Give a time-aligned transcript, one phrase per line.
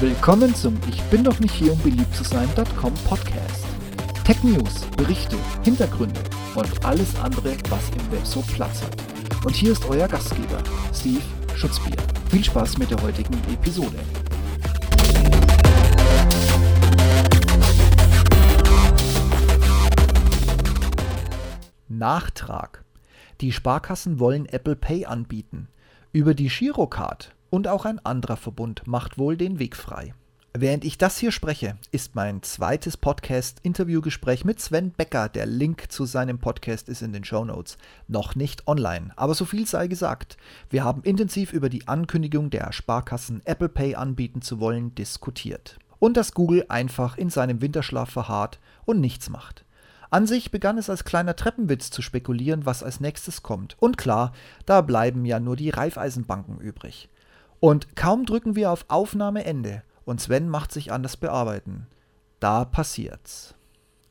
[0.00, 3.66] Willkommen zum Ich bin doch nicht hier, um beliebt zu sein.com Podcast.
[4.24, 6.18] Tech News, Berichte, Hintergründe
[6.54, 8.96] und alles andere, was im Web so Platz hat.
[9.44, 10.56] Und hier ist euer Gastgeber,
[10.94, 11.20] Steve
[11.54, 11.98] Schutzbier.
[12.30, 13.98] Viel Spaß mit der heutigen Episode.
[21.88, 22.84] Nachtrag.
[23.42, 25.68] Die Sparkassen wollen Apple Pay anbieten.
[26.12, 30.14] Über die Girocard und auch ein anderer Verbund macht wohl den Weg frei.
[30.52, 36.06] Während ich das hier spreche, ist mein zweites Podcast-Interviewgespräch mit Sven Becker, der Link zu
[36.06, 39.12] seinem Podcast ist in den Show Notes, noch nicht online.
[39.14, 40.36] Aber so viel sei gesagt.
[40.68, 45.78] Wir haben intensiv über die Ankündigung der Sparkassen Apple Pay anbieten zu wollen diskutiert.
[46.00, 49.64] Und dass Google einfach in seinem Winterschlaf verharrt und nichts macht.
[50.10, 53.76] An sich begann es als kleiner Treppenwitz zu spekulieren, was als nächstes kommt.
[53.78, 54.32] Und klar,
[54.66, 57.08] da bleiben ja nur die Raiffeisenbanken übrig.
[57.60, 61.86] Und kaum drücken wir auf Aufnahmeende und Sven macht sich an das Bearbeiten.
[62.40, 63.54] Da passiert's.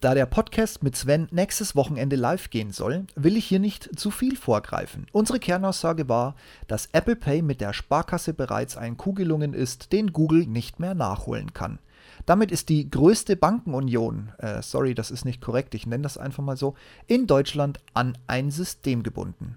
[0.00, 4.10] Da der Podcast mit Sven nächstes Wochenende live gehen soll, will ich hier nicht zu
[4.10, 5.06] viel vorgreifen.
[5.12, 6.34] Unsere Kernaussage war,
[6.66, 10.94] dass Apple Pay mit der Sparkasse bereits ein Coup gelungen ist, den Google nicht mehr
[10.94, 11.78] nachholen kann.
[12.26, 16.42] Damit ist die größte Bankenunion, äh, sorry, das ist nicht korrekt, ich nenne das einfach
[16.42, 16.74] mal so,
[17.06, 19.56] in Deutschland an ein System gebunden.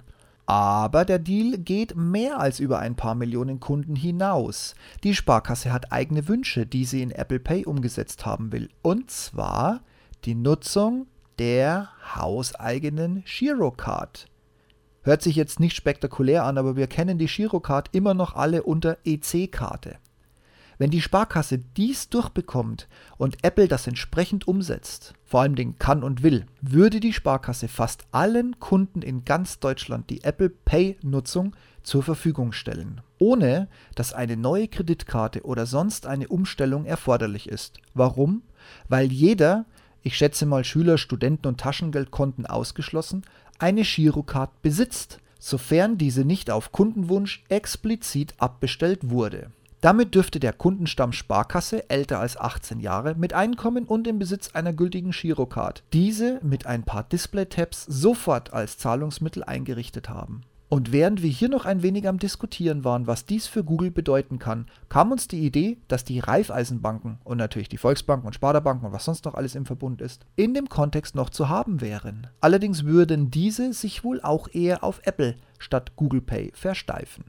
[0.50, 4.74] Aber der Deal geht mehr als über ein paar Millionen Kunden hinaus.
[5.04, 8.68] Die Sparkasse hat eigene Wünsche, die sie in Apple Pay umgesetzt haben will.
[8.82, 9.82] Und zwar
[10.26, 11.06] die Nutzung
[11.38, 14.26] der hauseigenen Girocard.
[15.04, 18.98] Hört sich jetzt nicht spektakulär an, aber wir kennen die Girocard immer noch alle unter
[19.06, 19.98] EC-Karte.
[20.80, 26.24] Wenn die Sparkasse dies durchbekommt und Apple das entsprechend umsetzt, vor allem den kann und
[26.24, 32.54] will, würde die Sparkasse fast allen Kunden in ganz Deutschland die Apple Pay-Nutzung zur Verfügung
[32.54, 37.82] stellen, ohne dass eine neue Kreditkarte oder sonst eine Umstellung erforderlich ist.
[37.94, 38.42] Warum?
[38.88, 39.66] Weil jeder,
[40.02, 43.24] ich schätze mal Schüler, Studenten und Taschengeldkonten ausgeschlossen,
[43.58, 49.52] eine Girocard besitzt, sofern diese nicht auf Kundenwunsch explizit abbestellt wurde.
[49.82, 54.74] Damit dürfte der Kundenstamm Sparkasse älter als 18 Jahre mit Einkommen und im Besitz einer
[54.74, 60.42] gültigen Girocard diese mit ein paar Display-Tabs sofort als Zahlungsmittel eingerichtet haben.
[60.68, 64.38] Und während wir hier noch ein wenig am Diskutieren waren, was dies für Google bedeuten
[64.38, 68.92] kann, kam uns die Idee, dass die Raiffeisenbanken und natürlich die Volksbanken und Sparda-Banken und
[68.92, 72.28] was sonst noch alles im Verbund ist, in dem Kontext noch zu haben wären.
[72.42, 77.24] Allerdings würden diese sich wohl auch eher auf Apple statt Google Pay versteifen.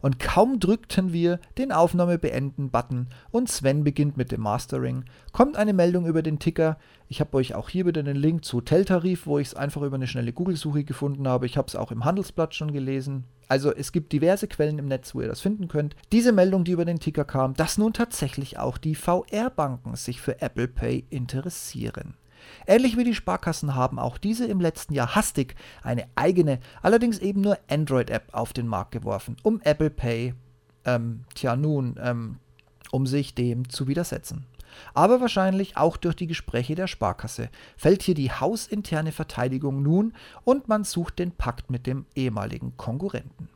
[0.00, 5.56] Und kaum drückten wir den Aufnahme beenden Button und Sven beginnt mit dem Mastering, kommt
[5.56, 6.78] eine Meldung über den Ticker.
[7.08, 9.96] Ich habe euch auch hier wieder den Link zu Hoteltarif, wo ich es einfach über
[9.96, 11.46] eine schnelle Google-Suche gefunden habe.
[11.46, 13.24] Ich habe es auch im Handelsblatt schon gelesen.
[13.48, 15.96] Also es gibt diverse Quellen im Netz, wo ihr das finden könnt.
[16.12, 20.42] Diese Meldung, die über den Ticker kam, dass nun tatsächlich auch die VR-Banken sich für
[20.42, 22.14] Apple Pay interessieren.
[22.66, 27.40] Ähnlich wie die Sparkassen haben auch diese im letzten Jahr hastig eine eigene, allerdings eben
[27.40, 30.34] nur Android-App auf den Markt geworfen, um Apple Pay,
[30.84, 32.38] ähm, tja nun, ähm,
[32.90, 34.46] um sich dem zu widersetzen.
[34.94, 40.12] Aber wahrscheinlich auch durch die Gespräche der Sparkasse fällt hier die hausinterne Verteidigung nun
[40.44, 43.48] und man sucht den Pakt mit dem ehemaligen Konkurrenten.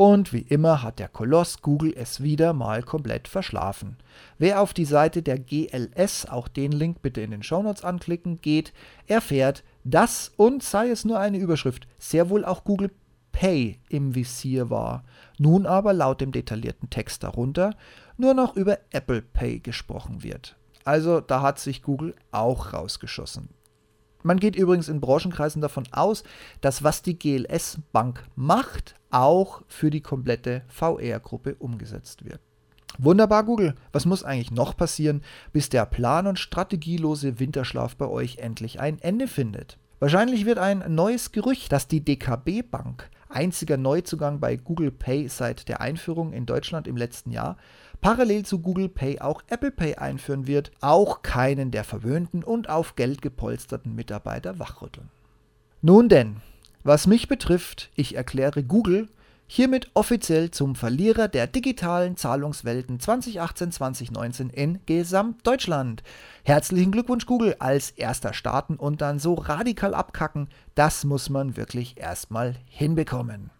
[0.00, 3.98] Und wie immer hat der Koloss Google es wieder mal komplett verschlafen.
[4.38, 8.72] Wer auf die Seite der GLS, auch den Link bitte in den Shownotes anklicken, geht,
[9.06, 12.90] erfährt, dass, und sei es nur eine Überschrift, sehr wohl auch Google
[13.32, 15.04] Pay im Visier war.
[15.36, 17.76] Nun aber laut dem detaillierten Text darunter
[18.16, 20.56] nur noch über Apple Pay gesprochen wird.
[20.82, 23.50] Also da hat sich Google auch rausgeschossen.
[24.22, 26.24] Man geht übrigens in Branchenkreisen davon aus,
[26.62, 32.40] dass was die GLS Bank macht, auch für die komplette VR-Gruppe umgesetzt wird.
[32.98, 33.74] Wunderbar, Google.
[33.92, 35.22] Was muss eigentlich noch passieren,
[35.52, 39.78] bis der plan- und strategielose Winterschlaf bei euch endlich ein Ende findet?
[40.00, 45.68] Wahrscheinlich wird ein neues Gerücht, dass die DKB Bank, einziger Neuzugang bei Google Pay seit
[45.68, 47.56] der Einführung in Deutschland im letzten Jahr,
[48.00, 52.96] parallel zu Google Pay auch Apple Pay einführen wird, auch keinen der verwöhnten und auf
[52.96, 55.10] Geld gepolsterten Mitarbeiter wachrütteln.
[55.82, 56.36] Nun denn,
[56.82, 59.08] was mich betrifft, ich erkläre Google
[59.46, 66.04] hiermit offiziell zum Verlierer der digitalen Zahlungswelten 2018-2019 in Gesamtdeutschland.
[66.44, 71.98] Herzlichen Glückwunsch Google als erster starten und dann so radikal abkacken, das muss man wirklich
[71.98, 73.50] erstmal hinbekommen.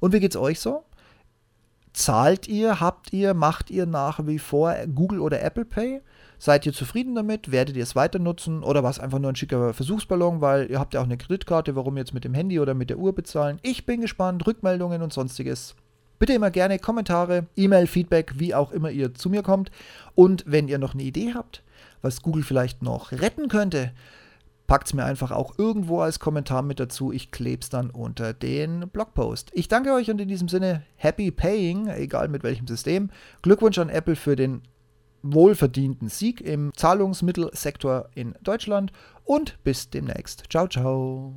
[0.00, 0.82] Und wie geht's euch so?
[1.92, 6.00] Zahlt ihr, habt ihr, macht ihr nach wie vor Google oder Apple Pay?
[6.38, 7.50] Seid ihr zufrieden damit?
[7.50, 8.62] Werdet ihr es weiter nutzen?
[8.62, 11.76] Oder war es einfach nur ein schicker Versuchsballon, weil ihr habt ja auch eine Kreditkarte,
[11.76, 13.58] warum jetzt mit dem Handy oder mit der Uhr bezahlen?
[13.62, 15.74] Ich bin gespannt, Rückmeldungen und sonstiges.
[16.18, 19.70] Bitte immer gerne Kommentare, E-Mail, Feedback, wie auch immer ihr zu mir kommt.
[20.14, 21.62] Und wenn ihr noch eine Idee habt,
[22.02, 23.92] was Google vielleicht noch retten könnte,
[24.70, 27.10] packt es mir einfach auch irgendwo als Kommentar mit dazu.
[27.10, 29.50] Ich klebe es dann unter den Blogpost.
[29.52, 33.10] Ich danke euch und in diesem Sinne Happy Paying, egal mit welchem System.
[33.42, 34.62] Glückwunsch an Apple für den
[35.24, 38.92] wohlverdienten Sieg im Zahlungsmittelsektor in Deutschland
[39.24, 40.44] und bis demnächst.
[40.48, 41.34] Ciao, ciao.